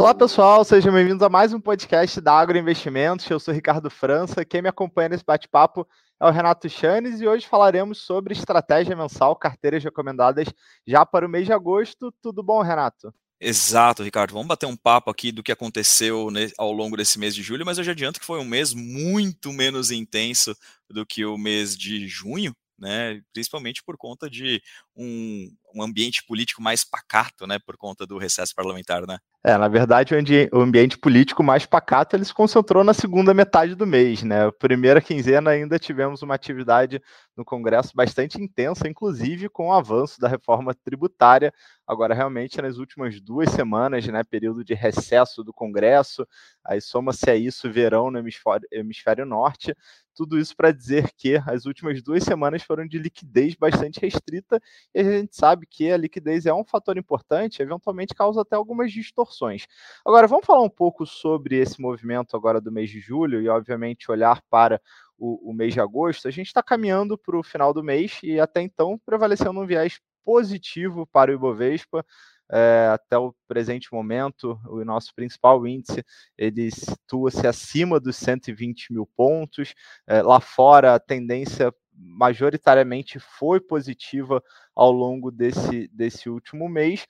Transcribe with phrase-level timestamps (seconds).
[0.00, 3.28] Olá pessoal, sejam bem-vindos a mais um podcast da Agroinvestimentos.
[3.28, 4.46] Eu sou Ricardo França.
[4.46, 5.86] Quem me acompanha nesse bate-papo
[6.18, 10.48] é o Renato Chanes e hoje falaremos sobre estratégia mensal, carteiras recomendadas
[10.86, 12.10] já para o mês de agosto.
[12.22, 13.12] Tudo bom, Renato?
[13.38, 14.32] Exato, Ricardo.
[14.32, 17.76] Vamos bater um papo aqui do que aconteceu ao longo desse mês de julho, mas
[17.76, 20.56] eu já adianto que foi um mês muito menos intenso
[20.88, 23.20] do que o mês de junho, né?
[23.32, 24.62] Principalmente por conta de
[24.96, 27.58] um, um ambiente político mais pacato, né?
[27.58, 29.18] Por conta do recesso parlamentar, né?
[29.42, 30.14] É, na verdade,
[30.52, 34.50] o ambiente político mais pacato ele se concentrou na segunda metade do mês, né?
[34.58, 37.00] Primeira quinzena ainda tivemos uma atividade
[37.34, 41.54] no Congresso bastante intensa, inclusive com o avanço da reforma tributária.
[41.86, 46.26] Agora, realmente, nas últimas duas semanas, né, período de recesso do Congresso,
[46.62, 49.74] aí soma-se a isso verão no hemisfério, hemisfério norte,
[50.20, 54.60] tudo isso para dizer que as últimas duas semanas foram de liquidez bastante restrita,
[54.94, 58.92] e a gente sabe que a liquidez é um fator importante, eventualmente causa até algumas
[58.92, 59.66] distorções.
[60.04, 64.10] Agora, vamos falar um pouco sobre esse movimento agora do mês de julho e, obviamente,
[64.10, 64.78] olhar para
[65.16, 66.28] o, o mês de agosto.
[66.28, 70.00] A gente está caminhando para o final do mês e até então prevalecendo um viés
[70.22, 72.04] positivo para o Ibovespa.
[72.52, 76.04] É, até o presente momento, o nosso principal índice
[76.36, 79.74] ele situa-se acima dos 120 mil pontos.
[80.06, 84.42] É, lá fora, a tendência majoritariamente foi positiva
[84.74, 87.06] ao longo desse, desse último mês.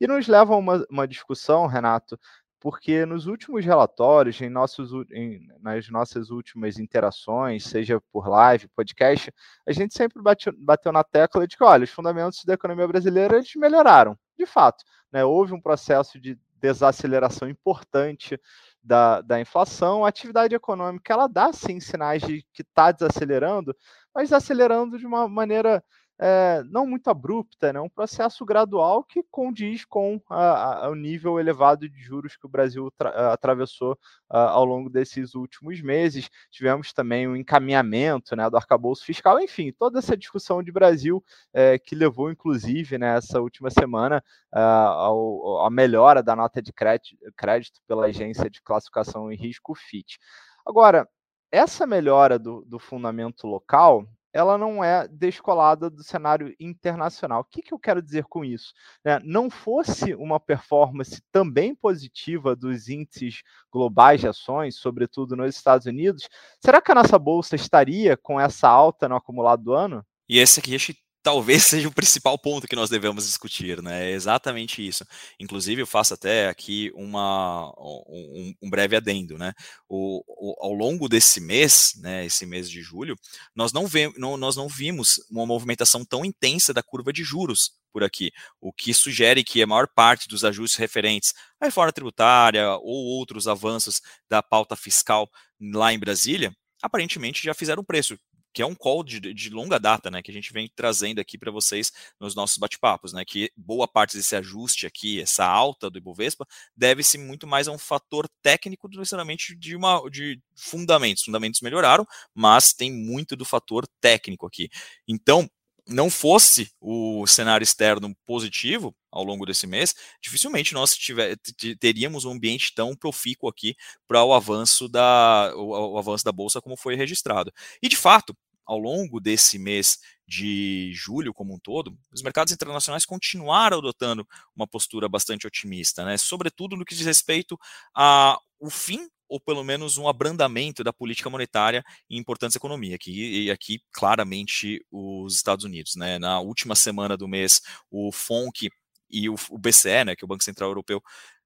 [0.00, 2.18] E nos leva a uma, uma discussão, Renato,
[2.60, 9.32] porque nos últimos relatórios, em nossos, em, nas nossas últimas interações, seja por live, podcast,
[9.66, 13.36] a gente sempre bateu, bateu na tecla de que, olha, os fundamentos da economia brasileira
[13.36, 14.84] eles melhoraram, de fato.
[15.12, 15.24] Né?
[15.24, 18.38] Houve um processo de desaceleração importante
[18.82, 23.76] da, da inflação, a atividade econômica ela dá sim sinais de que está desacelerando,
[24.14, 25.84] mas acelerando de uma maneira
[26.22, 27.80] é, não muito abrupta, né?
[27.80, 32.48] um processo gradual que condiz com a, a, o nível elevado de juros que o
[32.48, 32.92] Brasil
[33.32, 36.28] atravessou a, ao longo desses últimos meses.
[36.50, 41.24] Tivemos também o um encaminhamento né, do arcabouço fiscal, enfim, toda essa discussão de Brasil
[41.54, 48.06] é, que levou, inclusive, né, última semana a melhora da nota de crédito, crédito pela
[48.06, 50.18] agência de classificação e risco FIT.
[50.66, 51.08] Agora,
[51.50, 57.40] essa melhora do, do fundamento local ela não é descolada do cenário internacional.
[57.40, 58.72] O que, que eu quero dizer com isso?
[59.04, 59.20] Né?
[59.24, 63.42] Não fosse uma performance também positiva dos índices
[63.72, 66.28] globais de ações, sobretudo nos Estados Unidos,
[66.62, 70.04] será que a nossa bolsa estaria com essa alta no acumulado do ano?
[70.28, 70.76] E esse aqui
[71.22, 74.10] talvez seja o principal ponto que nós devemos discutir, né?
[74.10, 75.04] É exatamente isso.
[75.38, 79.52] Inclusive, eu faço até aqui uma, um, um breve adendo, né?
[79.88, 83.16] O, o, ao longo desse mês, né, esse mês de julho,
[83.54, 87.72] nós não, vemos, não, nós não vimos uma movimentação tão intensa da curva de juros
[87.92, 92.70] por aqui, o que sugere que a maior parte dos ajustes referentes à reforma tributária
[92.76, 95.28] ou outros avanços da pauta fiscal
[95.60, 98.18] lá em Brasília aparentemente já fizeram preço,
[98.52, 101.38] que é um call de, de, longa data, né, que a gente vem trazendo aqui
[101.38, 105.98] para vocês nos nossos bate-papos, né, que boa parte desse ajuste aqui, essa alta do
[105.98, 106.46] Ibovespa,
[106.76, 111.24] deve-se muito mais a um fator técnico do necessariamente de uma de fundamentos.
[111.24, 114.68] Fundamentos melhoraram, mas tem muito do fator técnico aqui.
[115.06, 115.48] Então,
[115.86, 121.36] não fosse o cenário externo positivo ao longo desse mês, dificilmente nós tiver,
[121.78, 123.74] teríamos um ambiente tão profícuo aqui
[124.06, 127.52] para o avanço da o, o avanço da bolsa como foi registrado.
[127.82, 129.98] E de fato, ao longo desse mês
[130.28, 134.24] de julho como um todo, os mercados internacionais continuaram adotando
[134.54, 136.16] uma postura bastante otimista, né?
[136.16, 137.58] sobretudo no que diz respeito
[137.92, 143.50] ao fim ou pelo menos um abrandamento da política monetária em importantes economias, aqui, e
[143.50, 145.94] aqui claramente os Estados Unidos.
[145.94, 146.18] Né?
[146.18, 148.68] Na última semana do mês, o FONC
[149.08, 151.00] e o, o BCE, né, que é o Banco Central Europeu,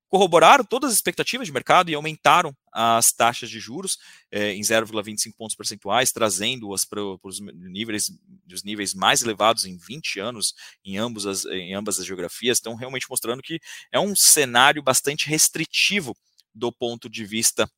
[0.08, 3.98] corroboraram todas as expectativas de mercado e aumentaram as taxas de juros
[4.30, 8.12] eh, em 0,25 pontos percentuais, trazendo-as para os níveis,
[8.50, 12.74] os níveis mais elevados em 20 anos em ambas, as, em ambas as geografias, estão
[12.76, 13.58] realmente mostrando que
[13.92, 16.16] é um cenário bastante restritivo
[16.54, 17.70] do ponto de vista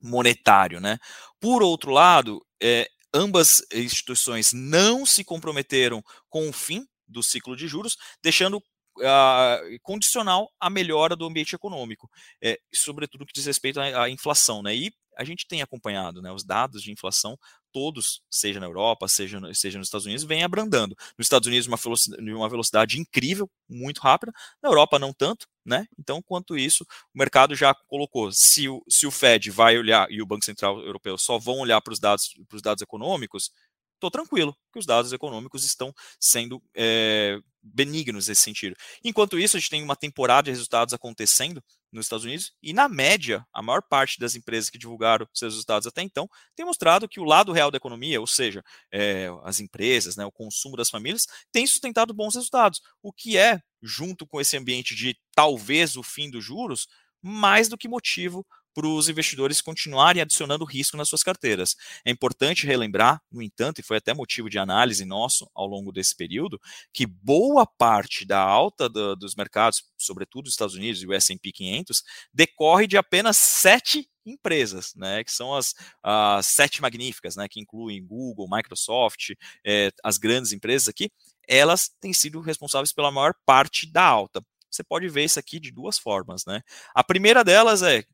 [0.00, 0.80] monetário.
[0.80, 0.98] Né?
[1.40, 7.66] Por outro lado, é, ambas instituições não se comprometeram com o fim do ciclo de
[7.66, 12.10] juros, deixando uh, condicional a melhora do ambiente econômico,
[12.42, 14.62] é, sobretudo que diz respeito à, à, inflação.
[14.62, 14.76] Né?
[14.76, 17.36] E a gente tem acompanhado né, os dados de inflação
[17.72, 20.96] todos, seja na Europa, seja, seja nos Estados Unidos, vem abrandando.
[21.18, 24.32] Nos Estados Unidos, uma velocidade, uma velocidade incrível, muito rápida,
[24.62, 25.86] na Europa não tanto, né?
[25.98, 26.84] Então, quanto isso,
[27.14, 28.30] o mercado já colocou.
[28.32, 31.80] Se o, se o Fed vai olhar e o Banco Central Europeu só vão olhar
[31.80, 33.50] para os dados, para os dados econômicos,
[33.94, 37.38] estou tranquilo que os dados econômicos estão sendo é,
[37.74, 38.76] benignos nesse sentido.
[39.04, 42.88] Enquanto isso, a gente tem uma temporada de resultados acontecendo nos Estados Unidos, e na
[42.88, 47.18] média, a maior parte das empresas que divulgaram seus resultados até então tem mostrado que
[47.18, 48.62] o lado real da economia, ou seja,
[48.92, 53.60] é, as empresas, né, o consumo das famílias, tem sustentado bons resultados, o que é,
[53.82, 56.86] junto com esse ambiente de talvez o fim dos juros,
[57.22, 58.46] mais do que motivo
[58.78, 61.74] para os investidores continuarem adicionando risco nas suas carteiras.
[62.04, 66.14] É importante relembrar, no entanto, e foi até motivo de análise nosso ao longo desse
[66.14, 66.60] período,
[66.94, 71.50] que boa parte da alta do, dos mercados, sobretudo os Estados Unidos e o S&P
[71.50, 77.58] 500, decorre de apenas sete empresas, né, que são as, as sete magníficas, né, que
[77.58, 79.30] incluem Google, Microsoft,
[79.66, 81.10] é, as grandes empresas aqui,
[81.48, 84.40] elas têm sido responsáveis pela maior parte da alta.
[84.70, 86.60] Você pode ver isso aqui de duas formas, né?
[86.94, 88.04] A primeira delas é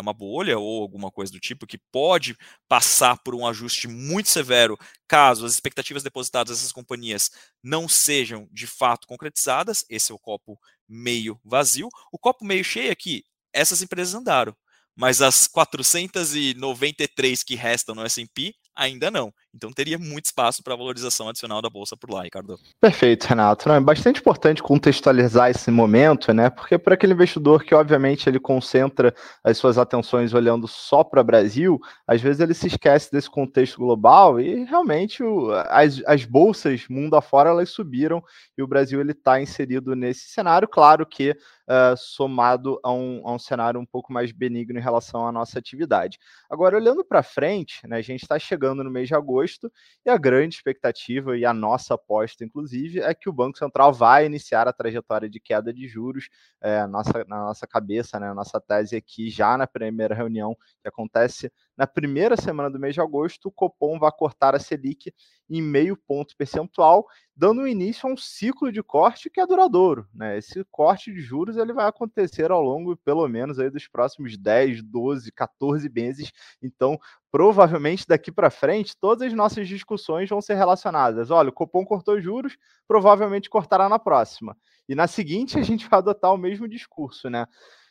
[0.00, 2.36] é uma bolha ou alguma coisa do tipo que pode
[2.68, 4.76] passar por um ajuste muito severo
[5.06, 7.30] caso as expectativas depositadas dessas companhias
[7.62, 9.84] não sejam de fato concretizadas.
[9.88, 10.58] Esse é o copo
[10.88, 11.88] meio vazio.
[12.12, 13.24] O copo meio cheio aqui,
[13.54, 14.56] é essas empresas andaram,
[14.96, 19.32] mas as 493 que restam no S&P ainda não.
[19.54, 22.56] Então teria muito espaço para valorização adicional da bolsa por lá, Ricardo.
[22.80, 23.68] Perfeito, Renato.
[23.68, 26.50] Não, é bastante importante contextualizar esse momento, né?
[26.50, 29.12] Porque para aquele investidor que obviamente ele concentra
[29.42, 33.78] as suas atenções olhando só para o Brasil, às vezes ele se esquece desse contexto
[33.78, 38.22] global e realmente o, as, as bolsas mundo afora elas subiram
[38.56, 40.68] e o Brasil ele está inserido nesse cenário.
[40.68, 45.26] Claro que uh, somado a um, a um cenário um pouco mais benigno em relação
[45.26, 46.18] à nossa atividade.
[46.48, 47.96] Agora olhando para frente, né?
[47.96, 49.72] A gente está chegando no mês de agosto agosto,
[50.04, 54.26] e a grande expectativa e a nossa aposta, inclusive, é que o Banco Central vai
[54.26, 56.28] iniciar a trajetória de queda de juros
[56.60, 60.88] é, nossa, na nossa cabeça, né, a nossa tese aqui já na primeira reunião que
[60.88, 65.14] acontece na primeira semana do mês de agosto, o Copom vai cortar a Selic
[65.48, 70.06] em meio ponto percentual, dando início a um ciclo de corte que é duradouro.
[70.12, 70.36] Né?
[70.36, 74.82] Esse corte de juros ele vai acontecer ao longo, pelo menos, aí, dos próximos 10,
[74.82, 76.30] 12, 14 meses.
[76.62, 76.98] Então,
[77.32, 81.30] provavelmente daqui para frente, todas as nossas discussões vão ser relacionadas.
[81.30, 84.54] Olha, o Copom cortou juros, provavelmente cortará na próxima.
[84.86, 87.46] E na seguinte, a gente vai adotar o mesmo discurso, né?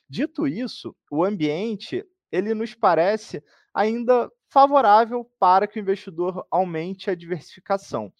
[0.07, 3.43] Dito isso, o ambiente ele nos parece
[3.73, 8.11] ainda favorável para que o investidor aumente a diversificação.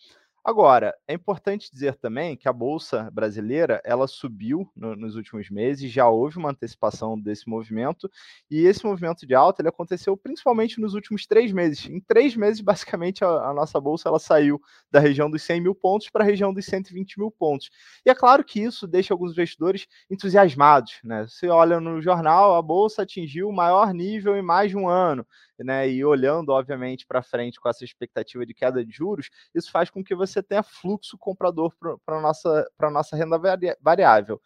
[0.44, 5.91] Agora, é importante dizer também que a bolsa brasileira ela subiu no, nos últimos meses,
[5.91, 8.09] já houve uma antecipação desse movimento
[8.50, 11.88] e esse movimento de alta ele aconteceu principalmente nos últimos três meses.
[11.89, 14.59] Em três meses, basicamente, a, a nossa bolsa ela saiu
[14.89, 17.69] da região dos 100 mil pontos para a região dos 120 mil pontos.
[18.06, 21.00] E é claro que isso deixa alguns investidores entusiasmados.
[21.03, 21.25] Né?
[21.27, 25.25] Você olha no jornal, a bolsa atingiu o maior nível em mais de um ano
[25.63, 29.89] né, e olhando, obviamente, para frente com essa expectativa de queda de juros, isso faz
[29.89, 31.73] com que você tenha fluxo comprador
[32.06, 33.39] para a nossa, nossa renda
[33.81, 34.41] variável.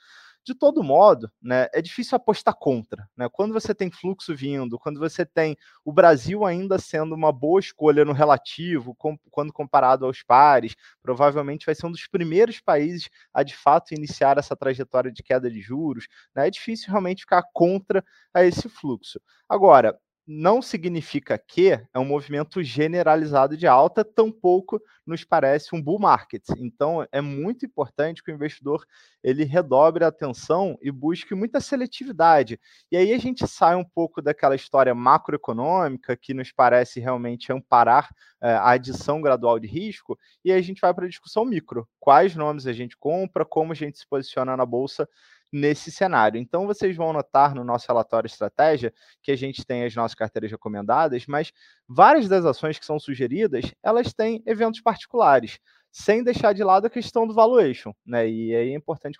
[0.45, 3.07] De todo modo, né, é difícil apostar contra.
[3.15, 3.29] Né?
[3.31, 5.55] Quando você tem fluxo vindo, quando você tem
[5.85, 11.65] o Brasil ainda sendo uma boa escolha no relativo, com, quando comparado aos pares, provavelmente
[11.65, 15.61] vai ser um dos primeiros países a de fato iniciar essa trajetória de queda de
[15.61, 16.07] juros.
[16.35, 16.47] Né?
[16.47, 19.21] É difícil realmente ficar contra a esse fluxo.
[19.47, 25.99] Agora, não significa que é um movimento generalizado de alta, tampouco nos parece um bull
[25.99, 26.43] market.
[26.57, 28.85] Então, é muito importante que o investidor
[29.21, 32.59] ele redobre a atenção e busque muita seletividade.
[32.89, 38.09] E aí a gente sai um pouco daquela história macroeconômica que nos parece realmente amparar
[38.41, 41.87] é, a adição gradual de risco e a gente vai para a discussão micro.
[41.99, 45.07] Quais nomes a gente compra, como a gente se posiciona na bolsa
[45.53, 46.39] nesse cenário.
[46.39, 48.91] Então, vocês vão notar no nosso relatório estratégia
[49.21, 51.53] que a gente tem as nossas carteiras recomendadas, mas
[51.87, 55.59] várias das ações que são sugeridas, elas têm eventos particulares
[55.95, 58.27] sem deixar de lado a questão do valuation, né?
[58.27, 59.19] E aí é importante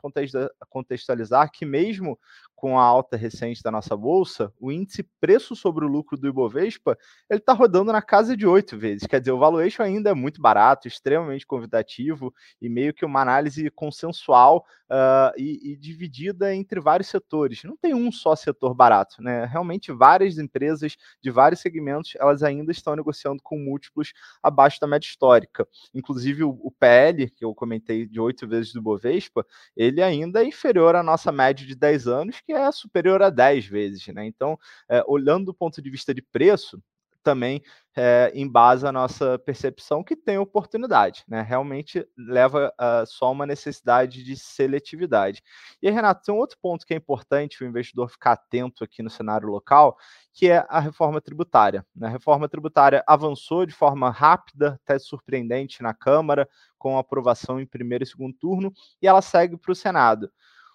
[0.70, 2.18] contextualizar que mesmo
[2.64, 6.98] com a alta recente da nossa bolsa, o índice preço sobre o lucro do Ibovespa,
[7.30, 9.06] ele está rodando na casa de oito vezes.
[9.06, 13.70] Quer dizer, o valuation ainda é muito barato, extremamente convidativo e meio que uma análise
[13.72, 17.66] consensual uh, e, e, dividida entre vários setores.
[17.66, 19.44] Não tem um só setor barato, né?
[19.44, 25.06] Realmente várias empresas de vários segmentos, elas ainda estão negociando com múltiplos abaixo da média
[25.06, 25.68] histórica.
[25.94, 30.48] Inclusive o, o PL, que eu comentei de oito vezes do Ibovespa, ele ainda é
[30.48, 34.26] inferior à nossa média de 10 anos, que é superior a 10 vezes, né?
[34.26, 34.58] Então,
[34.90, 36.82] é, olhando do ponto de vista de preço,
[37.24, 37.64] também
[37.96, 41.42] é, embasa a nossa percepção que tem oportunidade, né?
[41.42, 45.42] Realmente leva uh, só uma necessidade de seletividade.
[45.82, 49.10] E Renato, tem um outro ponto que é importante o investidor ficar atento aqui no
[49.10, 49.96] cenário local,
[50.34, 51.86] que é a reforma tributária.
[51.96, 52.08] Né?
[52.08, 58.04] A reforma tributária avançou de forma rápida, até surpreendente na Câmara, com aprovação em primeiro
[58.04, 60.32] e segundo turno, e ela segue para o Senado.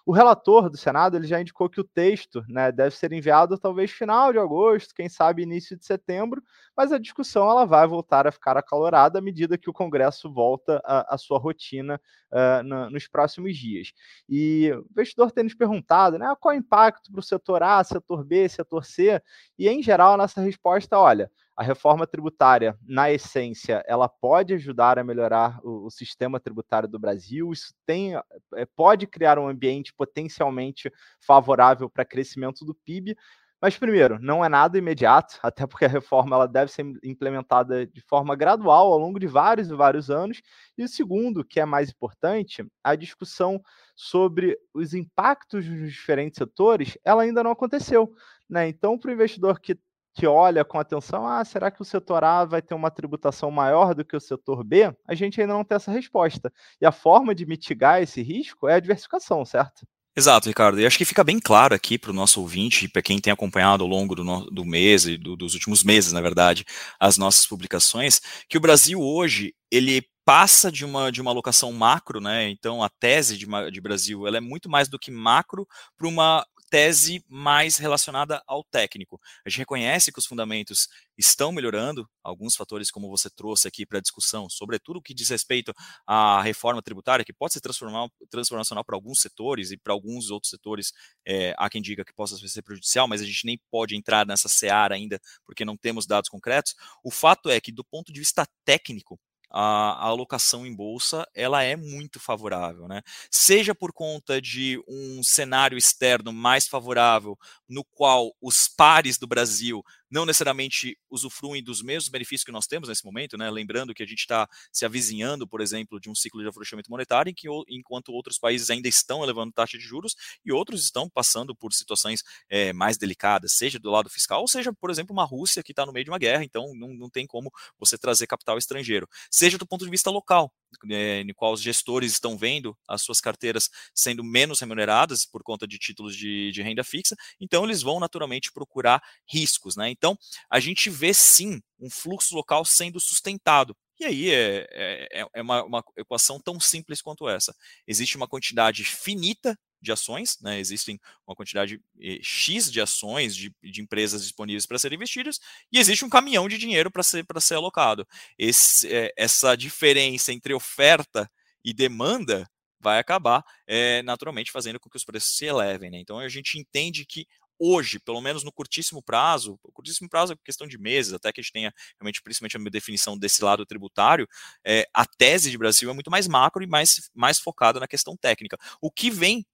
[0.09, 3.91] O relator do Senado ele já indicou que o texto né, deve ser enviado talvez
[3.91, 6.41] final de agosto, quem sabe início de setembro,
[6.75, 10.81] mas a discussão ela vai voltar a ficar acalorada à medida que o Congresso volta
[10.83, 12.01] à sua rotina
[12.31, 13.93] uh, na, nos próximos dias.
[14.27, 17.83] E o investidor tem nos perguntado né, qual é o impacto para o setor A,
[17.83, 19.21] setor B, setor C,
[19.59, 24.97] e em geral a nossa resposta, olha, a reforma tributária, na essência, ela pode ajudar
[24.97, 27.51] a melhorar o, o sistema tributário do Brasil.
[27.51, 28.15] Isso tem,
[28.55, 30.89] é, pode criar um ambiente potencialmente
[31.19, 33.13] favorável para crescimento do PIB.
[33.61, 37.99] Mas primeiro, não é nada imediato, até porque a reforma ela deve ser implementada de
[38.07, 40.41] forma gradual ao longo de vários e vários anos.
[40.77, 43.61] E o segundo, que é mais importante, a discussão
[43.97, 48.13] sobre os impactos dos diferentes setores, ela ainda não aconteceu.
[48.49, 48.69] Né?
[48.69, 49.77] Então, para o investidor que
[50.13, 53.93] que olha com atenção, ah, será que o setor A vai ter uma tributação maior
[53.93, 54.93] do que o setor B?
[55.07, 56.51] A gente ainda não tem essa resposta.
[56.81, 59.85] E a forma de mitigar esse risco é a diversificação, certo?
[60.15, 60.79] Exato, Ricardo.
[60.79, 63.83] E acho que fica bem claro aqui para o nosso ouvinte, para quem tem acompanhado
[63.83, 66.65] ao longo do, no, do mês e do, dos últimos meses, na verdade,
[66.99, 72.19] as nossas publicações, que o Brasil hoje ele passa de uma, de uma alocação macro,
[72.19, 72.49] né?
[72.49, 75.65] Então a tese de, de Brasil ela é muito mais do que macro
[75.97, 79.19] para uma tese mais relacionada ao técnico.
[79.45, 83.97] A gente reconhece que os fundamentos estão melhorando, alguns fatores como você trouxe aqui para
[83.97, 85.73] a discussão, sobretudo o que diz respeito
[86.07, 90.93] à reforma tributária, que pode ser transformacional para alguns setores e para alguns outros setores,
[91.25, 94.47] é, há quem diga que possa ser prejudicial, mas a gente nem pode entrar nessa
[94.47, 96.75] seara ainda, porque não temos dados concretos.
[97.03, 101.63] O fato é que, do ponto de vista técnico, a, a, alocação em bolsa ela
[101.63, 103.01] é muito favorável, né?
[103.31, 107.37] Seja por conta de um cenário externo mais favorável,
[107.67, 112.89] no qual os pares do Brasil não necessariamente usufruem dos mesmos benefícios que nós temos
[112.89, 113.49] nesse momento, né?
[113.49, 117.29] Lembrando que a gente está se avizinhando, por exemplo, de um ciclo de afrouxamento monetário,
[117.29, 121.55] em que enquanto outros países ainda estão elevando taxa de juros e outros estão passando
[121.55, 125.63] por situações é, mais delicadas, seja do lado fiscal, ou seja, por exemplo, uma Rússia
[125.63, 128.57] que está no meio de uma guerra, então não, não tem como você trazer capital
[128.57, 130.51] estrangeiro, seja do ponto de vista local
[130.91, 135.67] é, no qual os gestores estão vendo as suas carteiras sendo menos remuneradas por conta
[135.67, 139.75] de títulos de, de renda fixa, então eles vão naturalmente procurar riscos.
[139.75, 139.89] Né?
[139.89, 140.17] Então,
[140.49, 143.75] a gente vê sim um fluxo local sendo sustentado.
[143.99, 147.53] E aí é, é, é uma, uma equação tão simples quanto essa.
[147.85, 150.59] Existe uma quantidade finita de ações, né?
[150.59, 155.39] existem uma quantidade eh, X de ações de, de empresas disponíveis para serem investidas,
[155.71, 158.07] e existe um caminhão de dinheiro para ser, ser alocado.
[158.37, 161.29] Esse, eh, essa diferença entre oferta
[161.63, 165.91] e demanda vai acabar eh, naturalmente fazendo com que os preços se elevem.
[165.91, 165.99] Né?
[165.99, 167.27] Então a gente entende que
[167.59, 171.43] hoje, pelo menos no curtíssimo prazo, curtíssimo prazo é questão de meses, até que a
[171.43, 174.27] gente tenha realmente, principalmente a definição desse lado tributário,
[174.65, 178.15] é, a tese de Brasil é muito mais macro e mais, mais focada na questão
[178.15, 178.57] técnica.
[178.81, 179.45] O que vem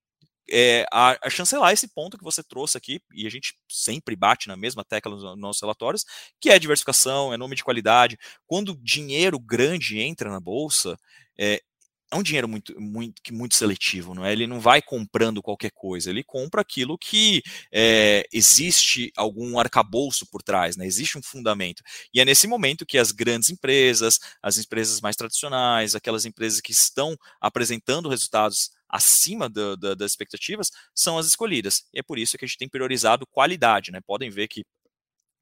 [0.50, 4.48] é, a, a, chancelar esse ponto que você trouxe aqui, e a gente sempre bate
[4.48, 6.06] na mesma tecla nos nossos relatórios,
[6.40, 8.18] que é diversificação, é nome de qualidade.
[8.46, 10.98] Quando dinheiro grande entra na bolsa,
[11.38, 11.62] é,
[12.12, 14.32] é um dinheiro muito, muito, muito seletivo, não é?
[14.32, 20.42] Ele não vai comprando qualquer coisa, ele compra aquilo que é, existe algum arcabouço por
[20.42, 20.86] trás, né?
[20.86, 21.84] Existe um fundamento.
[22.14, 26.72] E é nesse momento que as grandes empresas, as empresas mais tradicionais, aquelas empresas que
[26.72, 31.84] estão apresentando resultados acima do, do, das expectativas são as escolhidas.
[31.94, 34.00] E é por isso que a gente tem priorizado qualidade, né?
[34.06, 34.64] Podem ver que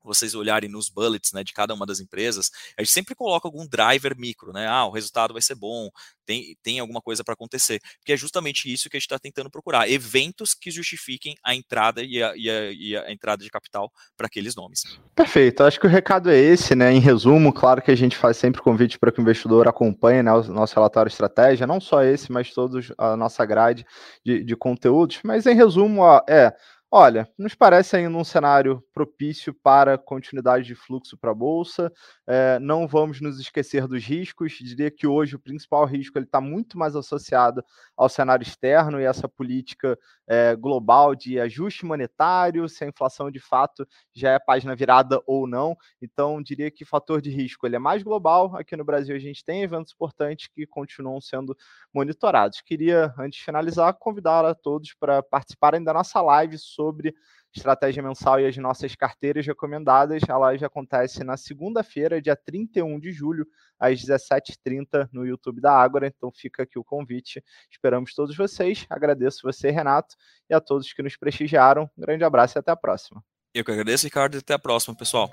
[0.03, 3.67] vocês olharem nos bullets né, de cada uma das empresas, a gente sempre coloca algum
[3.67, 4.67] driver micro, né?
[4.67, 5.89] Ah, o resultado vai ser bom,
[6.25, 7.79] tem, tem alguma coisa para acontecer.
[8.00, 9.89] Porque é justamente isso que a gente está tentando procurar.
[9.89, 14.27] Eventos que justifiquem a entrada e a, e a, e a entrada de capital para
[14.27, 14.81] aqueles nomes.
[15.15, 15.63] Perfeito.
[15.63, 16.91] Acho que o recado é esse, né?
[16.91, 20.31] Em resumo, claro que a gente faz sempre convite para que o investidor acompanhe né,
[20.31, 23.86] o nosso relatório estratégia, não só esse, mas todos a nossa grade
[24.25, 25.19] de, de conteúdos.
[25.24, 26.53] Mas em resumo, é
[26.95, 31.91] Olha, nos parece ainda um cenário propício para continuidade de fluxo para a Bolsa.
[32.27, 34.53] É, não vamos nos esquecer dos riscos.
[34.53, 37.63] Diria que hoje o principal risco está muito mais associado
[37.97, 39.97] ao cenário externo e essa política
[40.27, 45.47] é, global de ajuste monetário, se a inflação de fato já é página virada ou
[45.47, 45.75] não.
[46.01, 48.55] Então, diria que o fator de risco ele é mais global.
[48.55, 51.57] Aqui no Brasil a gente tem eventos importantes que continuam sendo
[51.93, 52.62] monitorados.
[52.62, 57.13] Queria, antes de finalizar, convidar a todos para participarem da nossa live sobre
[57.55, 60.22] estratégia mensal e as nossas carteiras recomendadas.
[60.27, 63.45] A live acontece na segunda-feira, dia 31 de julho,
[63.79, 66.07] às 17h30, no YouTube da Ágora.
[66.07, 67.43] Então fica aqui o convite.
[67.72, 68.86] Esperamos todos vocês.
[68.89, 70.15] Agradeço você, Renato,
[70.50, 71.89] e a todos que nos prestigiaram.
[71.98, 73.24] Um grande abraço e até a próxima.
[73.53, 75.31] Eu que agradeço, Ricardo, e até a próxima, pessoal.